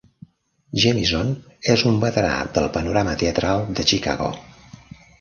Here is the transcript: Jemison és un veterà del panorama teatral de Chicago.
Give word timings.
Jemison 0.83 1.29
és 1.75 1.85
un 1.91 2.01
veterà 2.05 2.33
del 2.57 2.73
panorama 2.81 3.17
teatral 3.27 3.67
de 3.81 3.91
Chicago. 3.93 4.35